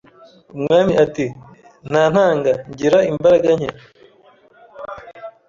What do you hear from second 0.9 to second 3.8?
ati :”Ntantanga, ngira imbaraga nke